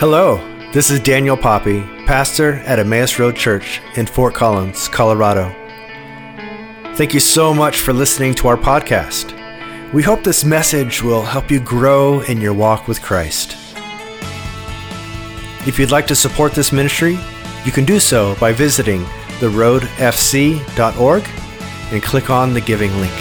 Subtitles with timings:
[0.00, 0.38] Hello,
[0.72, 5.54] this is Daniel Poppy, pastor at Emmaus Road Church in Fort Collins, Colorado.
[6.94, 9.34] Thank you so much for listening to our podcast.
[9.92, 13.58] We hope this message will help you grow in your walk with Christ.
[15.68, 17.18] If you'd like to support this ministry,
[17.66, 19.04] you can do so by visiting
[19.40, 21.28] theroadfc.org
[21.92, 23.12] and click on the giving link.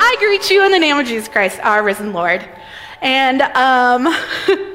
[0.00, 2.48] I greet you in the name of Jesus Christ, our risen Lord.
[3.02, 4.08] And um,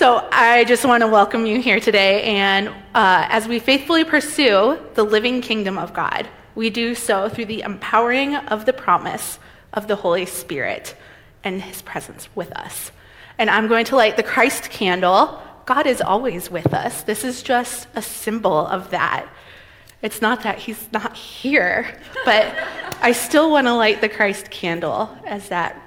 [0.00, 2.22] so I just want to welcome you here today.
[2.22, 7.44] And uh, as we faithfully pursue the living kingdom of God, we do so through
[7.44, 9.38] the empowering of the promise
[9.74, 10.96] of the Holy Spirit
[11.44, 12.92] and his presence with us.
[13.36, 15.38] And I'm going to light the Christ candle.
[15.66, 17.02] God is always with us.
[17.02, 19.28] This is just a symbol of that.
[20.00, 22.56] It's not that he's not here, but
[23.02, 25.78] I still want to light the Christ candle as that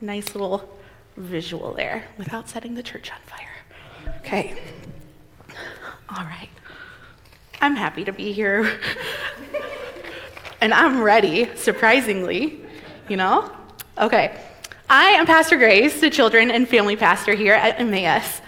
[0.00, 0.77] nice little
[1.18, 3.48] visual there without setting the church on fire.
[4.18, 4.56] Okay.
[6.08, 6.48] All right.
[7.60, 8.78] I'm happy to be here.
[10.60, 12.60] and I'm ready, surprisingly,
[13.08, 13.50] you know?
[13.98, 14.40] Okay.
[14.88, 18.40] I am Pastor Grace, the children and family pastor here at Emmaus.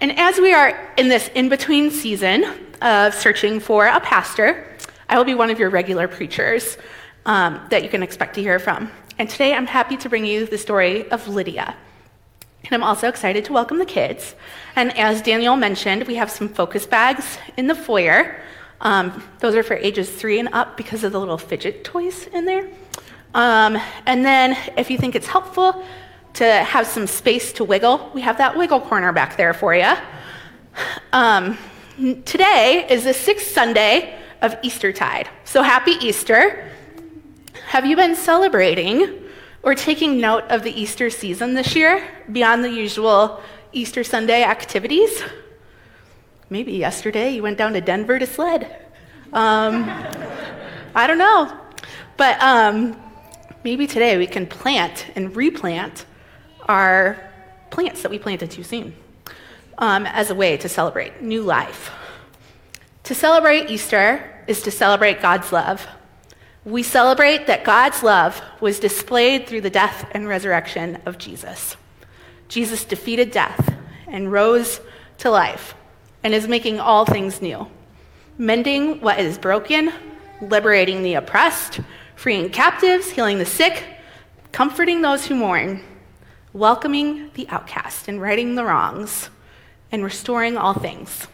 [0.00, 2.44] And as we are in this in between season
[2.82, 4.66] of searching for a pastor,
[5.08, 6.76] I will be one of your regular preachers
[7.26, 8.90] um, that you can expect to hear from.
[9.20, 11.76] And today I'm happy to bring you the story of Lydia.
[12.64, 14.34] And I'm also excited to welcome the kids.
[14.76, 18.40] And as Daniel mentioned, we have some focus bags in the foyer.
[18.80, 22.46] Um, those are for ages three and up because of the little fidget toys in
[22.46, 22.66] there.
[23.34, 23.76] Um,
[24.06, 25.84] and then, if you think it's helpful
[26.32, 29.92] to have some space to wiggle, we have that wiggle corner back there for you.
[31.12, 31.58] Um,
[32.24, 35.28] today is the sixth Sunday of Eastertide.
[35.44, 36.70] So, happy Easter.
[37.70, 39.22] Have you been celebrating
[39.62, 43.40] or taking note of the Easter season this year beyond the usual
[43.70, 45.22] Easter Sunday activities?
[46.50, 48.64] Maybe yesterday you went down to Denver to sled.
[49.32, 49.84] Um,
[50.96, 51.56] I don't know.
[52.16, 53.00] But um,
[53.62, 56.06] maybe today we can plant and replant
[56.68, 57.22] our
[57.70, 58.96] plants that we planted too soon
[59.78, 61.92] um, as a way to celebrate new life.
[63.04, 65.86] To celebrate Easter is to celebrate God's love
[66.64, 71.76] we celebrate that God's love was displayed through the death and resurrection of Jesus.
[72.48, 73.74] Jesus defeated death
[74.06, 74.80] and rose
[75.18, 75.74] to life
[76.22, 77.66] and is making all things new,
[78.36, 79.92] mending what is broken,
[80.42, 81.80] liberating the oppressed,
[82.14, 83.84] freeing captives, healing the sick,
[84.52, 85.82] comforting those who mourn,
[86.52, 89.30] welcoming the outcast and righting the wrongs,
[89.92, 91.26] and restoring all things.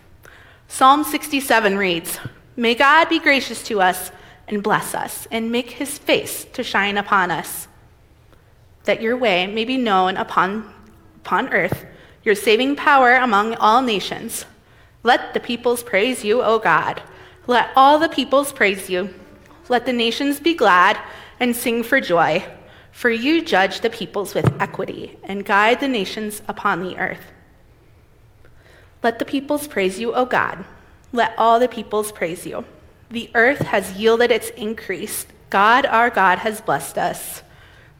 [0.69, 2.19] Psalm 67 reads
[2.57, 4.11] May God be gracious to us
[4.49, 7.69] and bless us, and make his face to shine upon us,
[8.85, 10.73] that your way may be known upon,
[11.17, 11.85] upon earth,
[12.23, 14.45] your saving power among all nations.
[15.03, 17.03] Let the peoples praise you, O God.
[17.47, 19.15] Let all the peoples praise you.
[19.69, 20.99] Let the nations be glad
[21.39, 22.45] and sing for joy,
[22.93, 27.33] for you judge the peoples with equity and guide the nations upon the earth.
[29.03, 30.65] Let the peoples praise you, O God.
[31.13, 32.65] Let all the peoples praise you.
[33.11, 35.27] The earth has yielded its increase.
[35.51, 37.43] God, our God, has blessed us.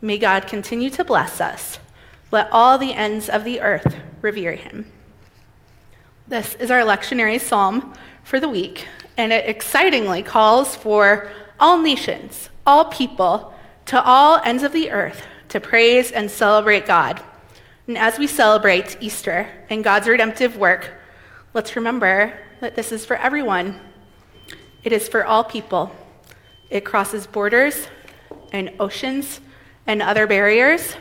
[0.01, 1.79] May God continue to bless us.
[2.33, 4.91] Let all the ends of the earth revere him.
[6.27, 11.31] This is our lectionary psalm for the week, and it excitingly calls for
[11.61, 13.55] all nations, all people,
[13.87, 17.23] to all ends of the earth to praise and celebrate God.
[17.87, 20.91] And as we celebrate Easter and God's redemptive work,
[21.55, 23.81] let's remember that this is for everyone
[24.87, 25.91] it is for all people.
[26.71, 27.89] It crosses borders
[28.53, 29.41] and oceans
[29.85, 30.95] and other barriers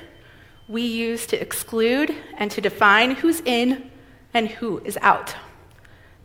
[0.68, 3.92] we use to exclude and to define who's in
[4.34, 5.36] and who is out.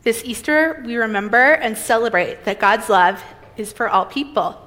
[0.01, 3.23] This Easter, we remember and celebrate that God's love
[3.57, 4.59] is for all people.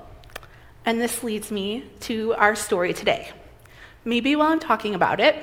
[0.87, 3.33] And this leads me to our story today.
[4.05, 5.35] Maybe while I'm talking about it,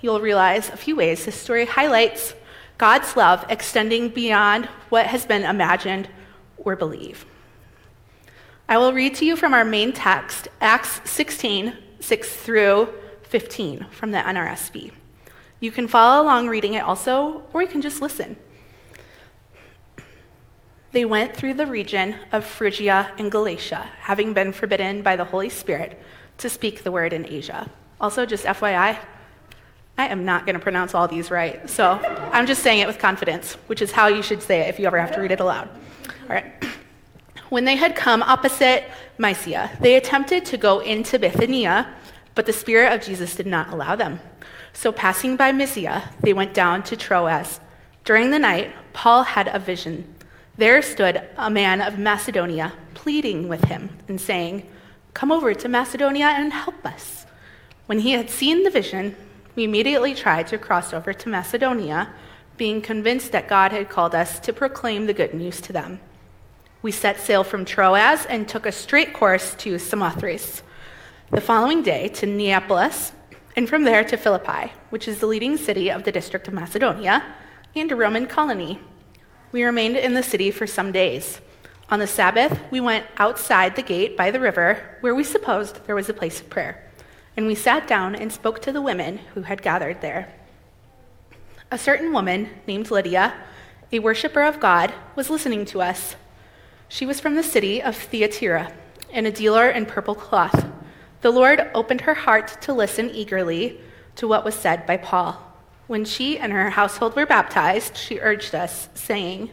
[0.00, 2.34] you'll realize a few ways this story highlights
[2.78, 6.08] God's love extending beyond what has been imagined
[6.56, 7.26] or believe.
[8.68, 12.88] I will read to you from our main text, Acts 16, 6 through
[13.22, 14.92] 15 from the NRSV.
[15.60, 18.36] You can follow along reading it also, or you can just listen.
[20.92, 25.48] They went through the region of Phrygia and Galatia, having been forbidden by the Holy
[25.48, 26.00] Spirit
[26.38, 27.70] to speak the word in Asia.
[28.00, 28.98] Also, just FYI,
[29.98, 32.00] I am not going to pronounce all these right, so
[32.32, 34.86] I'm just saying it with confidence, which is how you should say it if you
[34.86, 35.68] ever have to read it aloud.
[36.28, 36.52] All right.
[37.48, 41.94] When they had come opposite Mysia, they attempted to go into Bithynia,
[42.34, 44.18] But the Spirit of Jesus did not allow them.
[44.72, 47.60] So, passing by Mysia, they went down to Troas.
[48.04, 50.12] During the night, Paul had a vision.
[50.58, 54.68] There stood a man of Macedonia, pleading with him and saying,
[55.14, 57.26] Come over to Macedonia and help us.
[57.86, 59.14] When he had seen the vision,
[59.54, 62.12] we immediately tried to cross over to Macedonia,
[62.56, 66.00] being convinced that God had called us to proclaim the good news to them.
[66.82, 70.62] We set sail from Troas and took a straight course to Samothrace.
[71.30, 73.12] The following day to Neapolis,
[73.56, 77.24] and from there to Philippi, which is the leading city of the district of Macedonia
[77.74, 78.78] and a Roman colony.
[79.50, 81.40] We remained in the city for some days.
[81.88, 85.94] On the Sabbath, we went outside the gate by the river, where we supposed there
[85.94, 86.84] was a place of prayer,
[87.36, 90.34] and we sat down and spoke to the women who had gathered there.
[91.70, 93.34] A certain woman named Lydia,
[93.90, 96.16] a worshiper of God, was listening to us.
[96.88, 98.72] She was from the city of Thyatira
[99.12, 100.66] and a dealer in purple cloth.
[101.20, 103.80] The Lord opened her heart to listen eagerly
[104.16, 105.42] to what was said by Paul.
[105.86, 109.50] When she and her household were baptized, she urged us, saying,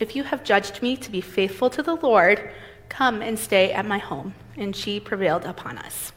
[0.00, 2.50] If you have judged me to be faithful to the Lord,
[2.88, 4.34] come and stay at my home.
[4.56, 6.12] And she prevailed upon us.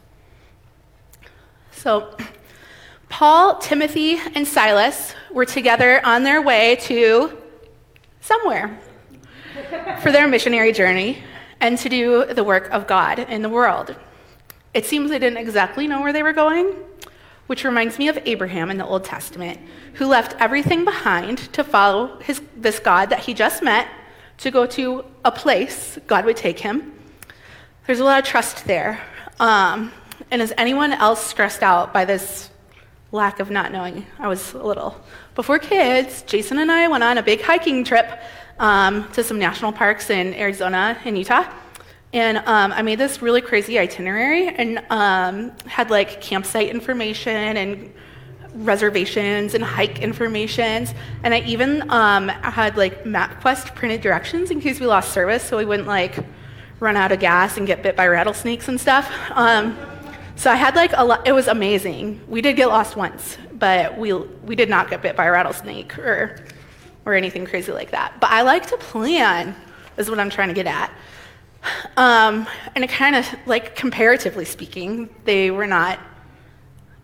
[1.71, 2.15] So,
[3.09, 7.37] Paul, Timothy, and Silas were together on their way to
[8.21, 8.79] somewhere
[10.01, 11.23] for their missionary journey
[11.59, 13.95] and to do the work of God in the world.
[14.73, 16.73] It seems they didn't exactly know where they were going,
[17.47, 19.59] which reminds me of Abraham in the Old Testament,
[19.93, 23.87] who left everything behind to follow his, this God that he just met
[24.37, 26.93] to go to a place God would take him.
[27.87, 29.01] There's a lot of trust there.
[29.39, 29.91] Um,
[30.31, 32.49] and is anyone else stressed out by this
[33.11, 34.05] lack of not knowing?
[34.19, 34.95] I was a little.
[35.33, 38.21] Before kids, Jason and I went on a big hiking trip
[38.59, 41.45] um, to some national parks in Arizona and Utah.
[42.11, 47.93] And um, I made this really crazy itinerary and um, had like campsite information and
[48.55, 50.93] reservations and hike informations.
[51.23, 55.57] And I even um, had like MapQuest printed directions in case we lost service so
[55.57, 56.17] we wouldn't like
[56.79, 59.11] run out of gas and get bit by rattlesnakes and stuff.
[59.31, 59.77] Um,
[60.35, 62.21] so I had like a lot, it was amazing.
[62.27, 65.99] We did get lost once, but we, we did not get bit by a rattlesnake
[65.99, 66.43] or,
[67.09, 68.19] or anything crazy like that.
[68.19, 69.55] But I like to plan,
[69.97, 70.91] is what I'm trying to get at.
[71.97, 75.99] Um, and it kind of, like, comparatively speaking, they were not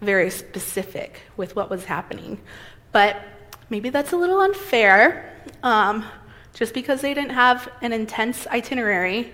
[0.02, 2.40] very specific with what was happening.
[2.92, 3.22] But
[3.69, 5.34] maybe that's a little unfair.
[5.63, 6.06] Um,
[6.54, 9.34] just because they didn't have an intense itinerary,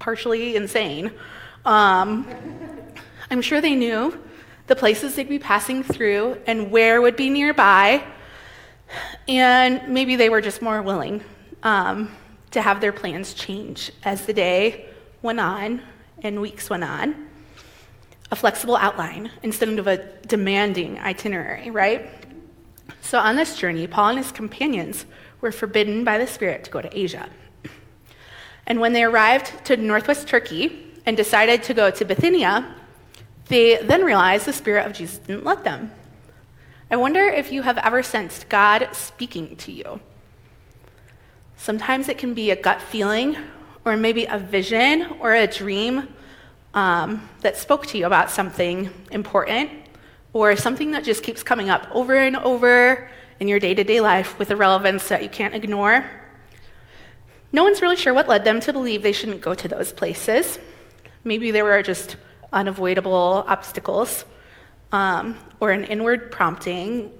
[0.00, 1.12] partially insane,
[1.64, 2.26] um,
[3.30, 4.18] I'm sure they knew
[4.66, 8.02] the places they'd be passing through and where would be nearby.
[9.26, 11.22] And maybe they were just more willing.
[11.62, 12.10] Um,
[12.50, 14.86] to have their plans change as the day
[15.22, 15.82] went on
[16.22, 17.26] and weeks went on.
[18.30, 22.10] A flexible outline instead of a demanding itinerary, right?
[23.00, 25.06] So on this journey, Paul and his companions
[25.40, 27.28] were forbidden by the Spirit to go to Asia.
[28.66, 32.74] And when they arrived to northwest Turkey and decided to go to Bithynia,
[33.46, 35.90] they then realized the Spirit of Jesus didn't let them.
[36.90, 40.00] I wonder if you have ever sensed God speaking to you.
[41.58, 43.36] Sometimes it can be a gut feeling,
[43.84, 46.08] or maybe a vision or a dream
[46.72, 49.70] um, that spoke to you about something important,
[50.32, 54.00] or something that just keeps coming up over and over in your day to day
[54.00, 56.08] life with a relevance that you can't ignore.
[57.52, 60.58] No one's really sure what led them to believe they shouldn't go to those places.
[61.22, 62.16] Maybe there were just
[62.50, 64.24] unavoidable obstacles
[64.92, 67.10] um, or an inward prompting.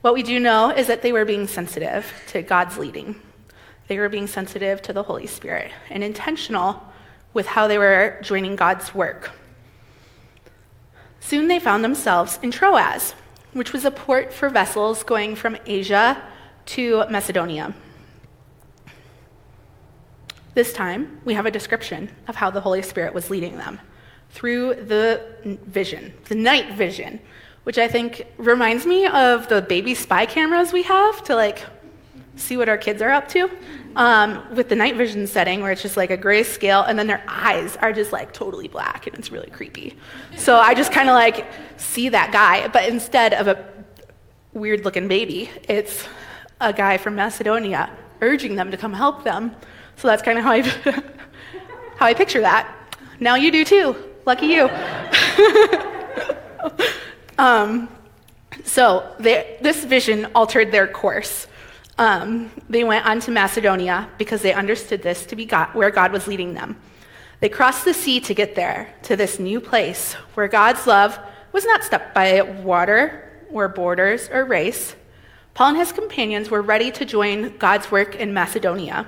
[0.00, 3.20] What we do know is that they were being sensitive to God's leading.
[3.88, 6.82] They were being sensitive to the Holy Spirit and intentional
[7.32, 9.30] with how they were joining God's work.
[11.20, 13.14] Soon they found themselves in Troas,
[13.52, 16.22] which was a port for vessels going from Asia
[16.66, 17.74] to Macedonia.
[20.54, 23.80] This time, we have a description of how the Holy Spirit was leading them
[24.30, 27.20] through the vision, the night vision,
[27.66, 31.64] which I think reminds me of the baby spy cameras we have to like
[32.36, 33.50] see what our kids are up to
[33.96, 37.08] um, with the night vision setting where it's just like a gray scale and then
[37.08, 39.96] their eyes are just like totally black and it's really creepy.
[40.36, 43.66] So i just kind of like see that guy but instead of a
[44.52, 46.06] weird looking baby it's
[46.60, 47.90] a guy from macedonia
[48.20, 49.56] urging them to come help them.
[49.96, 50.60] So that's kind of how i
[51.96, 52.72] how i picture that.
[53.18, 54.68] Now you do too lucky you
[57.38, 57.88] um,
[58.64, 61.46] so they, this vision altered their course
[61.98, 66.12] um, they went on to Macedonia because they understood this to be God, where God
[66.12, 66.76] was leading them.
[67.40, 71.18] They crossed the sea to get there, to this new place where God's love
[71.52, 74.94] was not stopped by water or borders or race.
[75.54, 79.06] Paul and his companions were ready to join God's work in Macedonia.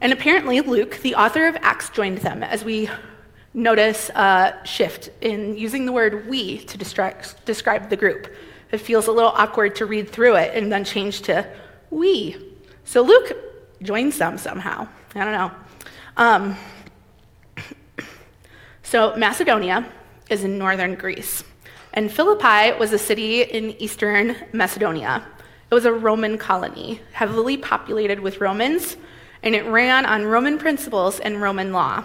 [0.00, 2.88] And apparently, Luke, the author of Acts, joined them as we
[3.54, 8.32] notice a shift in using the word we to describe the group.
[8.70, 11.46] It feels a little awkward to read through it and then change to
[11.90, 12.36] we.
[12.84, 13.36] So Luke
[13.82, 14.88] joins them somehow.
[15.14, 15.50] I don't know.
[16.16, 16.56] Um,
[18.82, 19.86] so, Macedonia
[20.28, 21.44] is in northern Greece,
[21.94, 25.24] and Philippi was a city in eastern Macedonia.
[25.70, 28.96] It was a Roman colony, heavily populated with Romans,
[29.42, 32.04] and it ran on Roman principles and Roman law.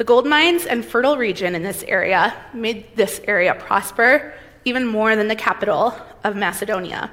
[0.00, 4.32] The gold mines and fertile region in this area made this area prosper
[4.64, 7.10] even more than the capital of Macedonia.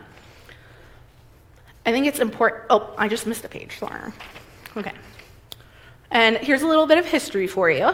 [1.86, 2.63] I think it's important.
[2.70, 3.77] Oh, I just missed a page.
[3.77, 4.13] Sorry.
[4.77, 4.94] Okay.
[6.12, 7.91] And here's a little bit of history for you.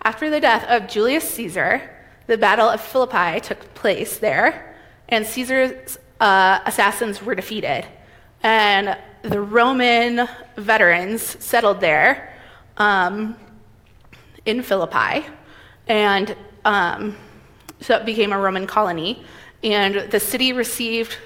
[0.00, 1.90] After the death of Julius Caesar,
[2.26, 4.74] the Battle of Philippi took place there,
[5.10, 7.86] and Caesar's uh, assassins were defeated.
[8.42, 12.34] And the Roman veterans settled there
[12.78, 13.36] um,
[14.46, 15.26] in Philippi,
[15.86, 17.16] and um,
[17.80, 19.24] so it became a Roman colony.
[19.62, 21.16] And the city received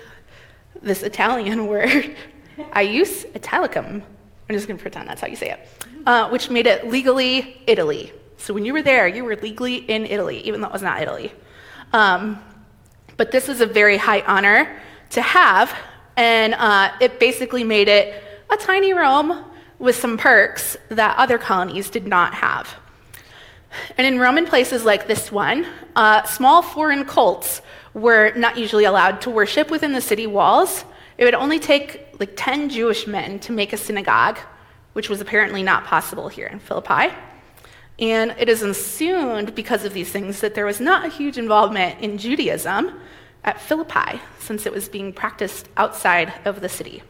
[0.82, 2.16] this Italian word,
[2.58, 4.02] ius Italicum.
[4.48, 5.68] I'm just going to pretend that's how you say it,
[6.06, 8.12] uh, which made it legally Italy.
[8.36, 11.00] So when you were there, you were legally in Italy, even though it was not
[11.00, 11.32] Italy.
[11.92, 12.42] Um,
[13.16, 14.80] but this is a very high honor
[15.10, 15.74] to have,
[16.16, 19.44] and uh, it basically made it a tiny Rome
[19.78, 22.74] with some perks that other colonies did not have.
[23.96, 25.66] And in Roman places like this one,
[25.96, 27.62] uh, small foreign cults
[27.94, 30.84] were not usually allowed to worship within the city walls.
[31.16, 34.38] It would only take like 10 Jewish men to make a synagogue,
[34.92, 37.14] which was apparently not possible here in Philippi.
[37.98, 42.00] And it is assumed because of these things that there was not a huge involvement
[42.00, 43.00] in Judaism
[43.44, 47.02] at Philippi, since it was being practiced outside of the city.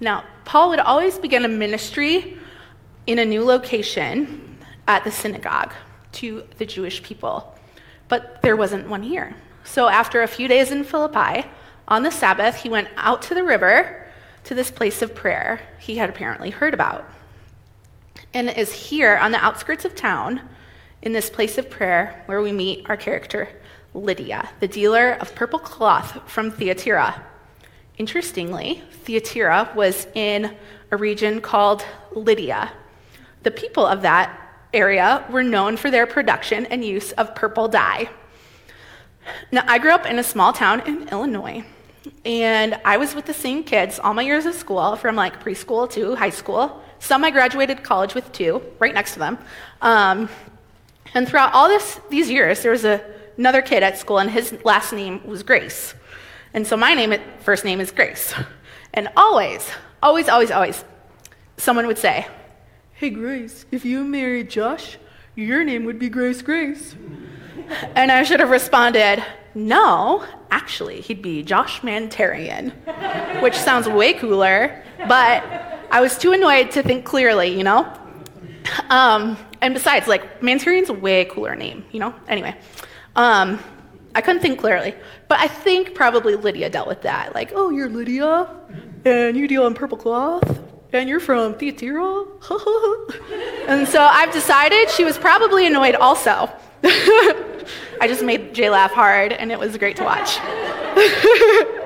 [0.00, 2.38] Now, Paul would always begin a ministry
[3.06, 5.72] in a new location at the synagogue
[6.12, 7.54] to the Jewish people,
[8.08, 9.34] but there wasn't one here.
[9.64, 11.46] So, after a few days in Philippi,
[11.86, 14.06] on the Sabbath, he went out to the river
[14.44, 17.04] to this place of prayer he had apparently heard about
[18.34, 20.40] and is here on the outskirts of town
[21.02, 23.48] in this place of prayer where we meet our character,
[23.94, 27.24] Lydia, the dealer of purple cloth from Thyatira.
[27.96, 30.56] Interestingly, Thyatira was in
[30.90, 32.72] a region called Lydia.
[33.42, 38.08] The people of that area were known for their production and use of purple dye.
[39.52, 41.64] Now, I grew up in a small town in Illinois,
[42.24, 45.90] and I was with the same kids all my years of school, from like preschool
[45.92, 46.82] to high school.
[46.98, 49.38] Some I graduated college with too, right next to them.
[49.82, 50.28] Um,
[51.14, 53.04] and throughout all this, these years, there was a,
[53.36, 55.94] another kid at school, and his last name was Grace.
[56.54, 58.34] And so my name, first name is Grace.
[58.94, 59.70] And always,
[60.02, 60.84] always, always, always,
[61.56, 62.26] someone would say,
[62.98, 64.98] Hey, Grace, if you married Josh,
[65.36, 66.96] your name would be Grace Grace.
[67.94, 69.24] And I should have responded,
[69.54, 72.72] No, actually, he'd be Josh Mantarian,
[73.40, 75.44] which sounds way cooler, but
[75.92, 77.86] I was too annoyed to think clearly, you know?
[78.90, 82.12] Um, and besides, like, Mantarian's a way cooler name, you know?
[82.26, 82.56] Anyway,
[83.14, 83.60] um,
[84.16, 84.92] I couldn't think clearly.
[85.28, 87.32] But I think probably Lydia dealt with that.
[87.32, 88.50] Like, oh, you're Lydia,
[89.04, 92.24] and you deal in purple cloth, and you're from Thyatira?
[93.68, 96.50] and so I've decided she was probably annoyed also.
[96.84, 100.38] I just made Jay laugh hard, and it was great to watch.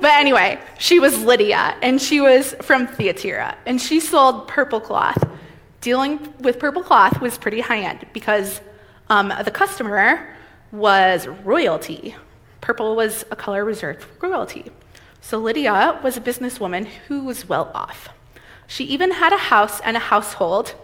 [0.00, 5.28] But anyway, she was Lydia, and she was from Thyatira, and she sold purple cloth.
[5.80, 8.60] Dealing with purple cloth was pretty high end because
[9.08, 10.36] um, the customer
[10.70, 12.14] was royalty.
[12.60, 14.70] Purple was a color reserved for royalty.
[15.20, 18.08] So Lydia was a businesswoman who was well off.
[18.66, 20.74] She even had a house and a household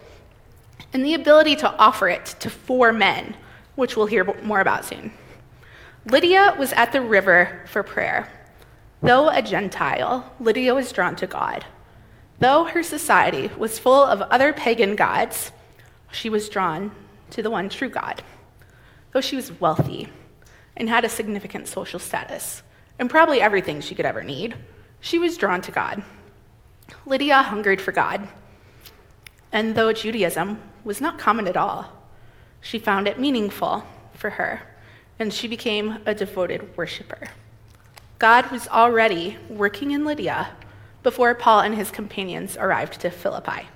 [0.93, 3.37] and the ability to offer it to four men,
[3.75, 5.13] which we'll hear more about soon.
[6.07, 8.31] Lydia was at the river for prayer.
[9.03, 11.65] Though a Gentile, Lydia was drawn to God.
[12.39, 15.53] Though her society was full of other pagan gods,
[16.11, 16.93] she was drawn
[17.31, 18.23] to the one true God.
[19.13, 20.09] Though she was wealthy
[20.77, 22.63] and had a significant social status,
[22.99, 24.55] and probably everything she could ever need,
[25.01, 26.03] she was drawn to God.
[27.07, 28.29] Lydia hungered for God.
[29.53, 31.93] And though Judaism was not common at all,
[32.61, 33.85] she found it meaningful
[34.15, 34.63] for her,
[35.19, 37.29] and she became a devoted worshiper.
[38.19, 40.51] God was already working in Lydia
[41.03, 43.69] before Paul and his companions arrived to Philippi.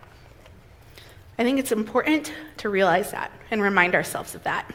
[1.38, 4.68] I think it's important to realize that and remind ourselves of that.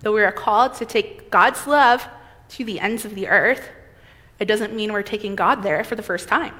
[0.00, 2.06] That we are called to take God's love
[2.50, 3.68] to the ends of the earth,
[4.38, 6.54] it doesn't mean we're taking God there for the first time,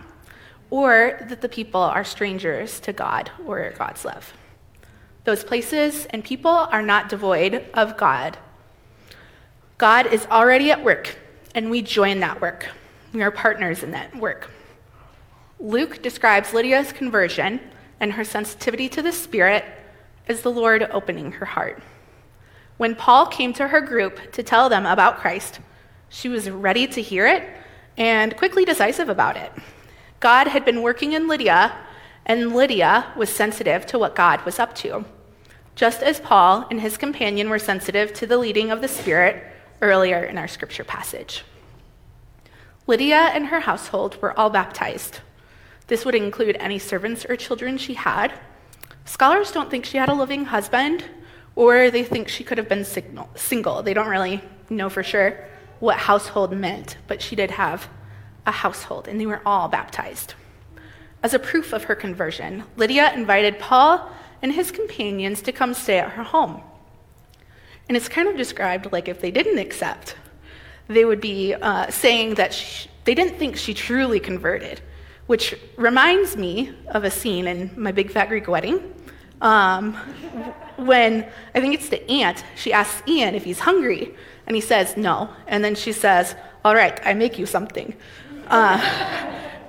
[0.71, 4.33] or that the people are strangers to God or God's love.
[5.25, 8.38] Those places and people are not devoid of God.
[9.78, 11.16] God is already at work,
[11.54, 12.69] and we join that work.
[13.12, 14.50] We are partners in that work.
[15.59, 17.61] Luke describes Lydia's conversion
[18.00, 19.64] and her sensitivity to the Spirit
[20.28, 21.83] as the Lord opening her heart.
[22.76, 25.61] When Paul came to her group to tell them about Christ,
[26.09, 27.49] she was ready to hear it
[27.97, 29.53] and quickly decisive about it.
[30.21, 31.77] God had been working in Lydia,
[32.27, 35.05] and Lydia was sensitive to what God was up to,
[35.75, 39.45] just as Paul and his companion were sensitive to the leading of the Spirit
[39.83, 41.45] earlier in our scripture passage.
[42.87, 45.21] Lydia and her household were all baptized.
[45.87, 48.33] This would include any servants or children she had.
[49.05, 51.05] Scholars don't think she had a living husband,
[51.57, 52.85] or they think she could have been
[53.35, 53.83] single.
[53.83, 55.45] They don't really know for sure
[55.85, 57.88] what household meant, but she did have
[58.47, 60.35] a household, and they were all baptized.
[61.23, 64.11] As a proof of her conversion, Lydia invited Paul
[64.43, 66.61] and his companions to come stay at her home.
[67.88, 70.17] And it's kind of described like if they didn't accept,
[70.88, 74.81] they would be uh, saying that she, they didn't think she truly converted
[75.26, 78.95] which reminds me of a scene in my big fat Greek wedding.
[79.41, 79.95] Um,
[80.76, 84.14] when I think it's the aunt, she asks Ian if he's hungry,
[84.47, 85.31] and he says no.
[85.47, 86.35] And then she says,
[86.65, 87.95] All right, I make you something.
[88.49, 88.79] Uh,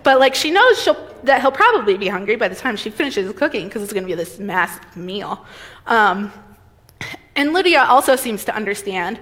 [0.03, 0.87] but like she knows
[1.23, 4.07] that he'll probably be hungry by the time she finishes cooking because it's going to
[4.07, 5.45] be this massive meal.
[5.87, 6.31] Um,
[7.35, 9.19] and Lydia also seems to understand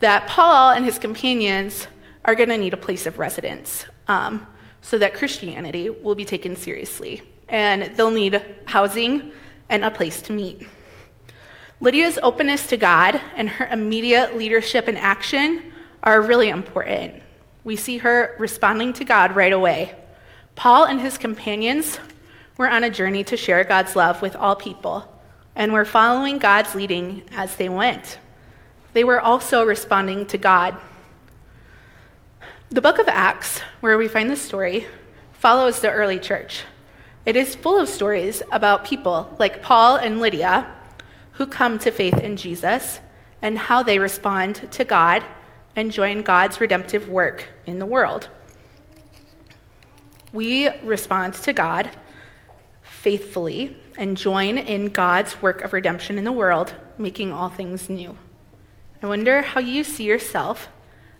[0.00, 1.88] that Paul and his companions
[2.24, 3.86] are going to need a place of residence.
[4.08, 4.46] Um,
[4.86, 9.32] so that Christianity will be taken seriously, and they'll need housing
[9.68, 10.64] and a place to meet.
[11.80, 17.22] Lydia's openness to God and her immediate leadership and action are really important.
[17.64, 19.94] We see her responding to God right away.
[20.54, 21.98] Paul and his companions
[22.56, 25.12] were on a journey to share God's love with all people,
[25.54, 28.18] and were following God's leading as they went.
[28.94, 30.76] They were also responding to God
[32.68, 34.86] the book of Acts, where we find this story,
[35.34, 36.64] follows the early church.
[37.24, 40.66] It is full of stories about people like Paul and Lydia
[41.36, 43.00] who come to faith in Jesus
[43.42, 45.22] and how they respond to God
[45.74, 48.28] and join God's redemptive work in the world.
[50.32, 51.90] We respond to God
[52.82, 58.16] faithfully and join in God's work of redemption in the world, making all things new.
[59.02, 60.68] I wonder how you see yourself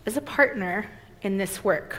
[0.06, 1.98] as a partner in this work.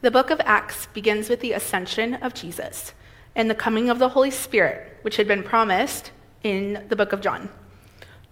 [0.00, 2.94] The book of Acts begins with the ascension of Jesus
[3.36, 6.10] and the coming of the Holy Spirit, which had been promised
[6.42, 7.48] in the book of John.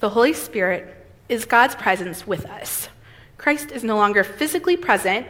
[0.00, 2.88] The Holy Spirit is God's presence with us.
[3.36, 5.26] Christ is no longer physically present,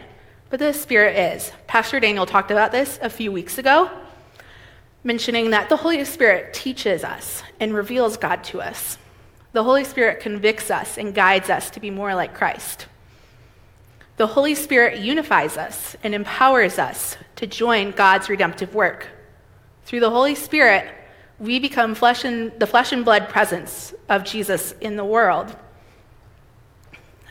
[0.49, 1.51] but the Spirit is.
[1.67, 3.91] Pastor Daniel talked about this a few weeks ago,
[5.03, 8.97] mentioning that the Holy Spirit teaches us and reveals God to us.
[9.53, 12.87] The Holy Spirit convicts us and guides us to be more like Christ.
[14.19, 19.09] The Holy Spirit unifies us and empowers us to join God's redemptive work.
[19.85, 20.93] Through the Holy Spirit,
[21.39, 25.55] we become flesh and, the flesh and blood presence of Jesus in the world.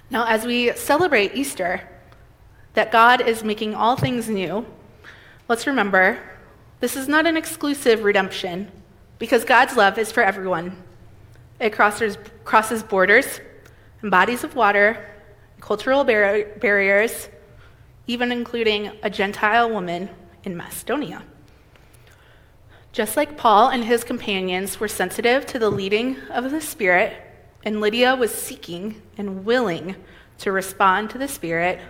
[0.10, 1.82] Now, as we celebrate Easter,
[2.74, 4.66] that God is making all things new,
[5.48, 6.20] let's remember
[6.80, 8.72] this is not an exclusive redemption
[9.18, 10.76] because God's love is for everyone.
[11.60, 13.40] It crosses, crosses borders
[14.02, 15.10] and bodies of water,
[15.62, 17.30] cultural bar- barriers,
[18.06, 20.10] even including a Gentile woman
[20.44, 21.24] in Macedonia.
[22.94, 27.18] Just like Paul and his companions were sensitive to the leading of the Spirit,
[27.66, 29.96] and Lydia was seeking and willing
[30.38, 31.82] to respond to the Spirit,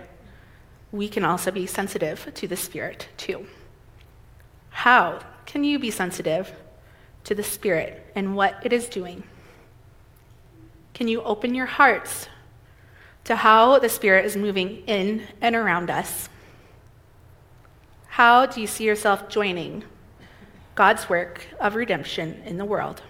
[0.92, 3.46] we can also be sensitive to the Spirit too.
[4.70, 6.50] How can you be sensitive
[7.24, 9.24] to the Spirit and what it is doing?
[10.94, 12.28] Can you open your hearts
[13.24, 16.30] to how the Spirit is moving in and around us?
[18.06, 19.84] How do you see yourself joining
[20.74, 23.02] God's work of redemption in the world?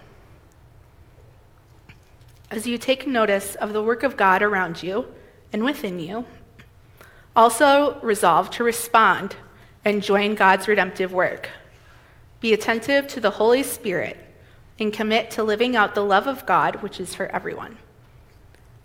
[2.51, 5.07] As you take notice of the work of God around you
[5.51, 6.25] and within you,
[7.35, 9.35] also resolve to respond
[9.83, 11.49] and join God's redemptive work.
[12.39, 14.17] Be attentive to the Holy Spirit
[14.79, 17.77] and commit to living out the love of God, which is for everyone.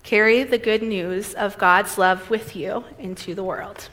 [0.02, 3.90] Carry the good news of God's love with you into the world.